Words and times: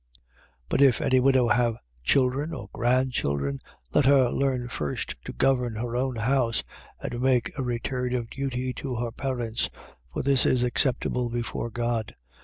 5:4. 0.63 0.63
But 0.69 0.81
if 0.81 0.99
any 0.99 1.19
widow 1.19 1.49
have 1.49 1.77
children 2.03 2.55
or 2.55 2.71
grandchildren, 2.73 3.59
let 3.93 4.07
her 4.07 4.31
learn 4.31 4.67
first 4.67 5.13
to 5.25 5.31
govern 5.31 5.75
her 5.75 5.95
own 5.95 6.15
house 6.15 6.63
and 7.03 7.11
to 7.11 7.19
make 7.19 7.51
a 7.55 7.61
return 7.61 8.15
of 8.15 8.31
duty 8.31 8.73
to 8.73 8.95
her 8.95 9.11
parents; 9.11 9.69
for 10.11 10.23
this 10.23 10.43
is 10.47 10.63
acceptable 10.63 11.29
before 11.29 11.69
God. 11.69 12.15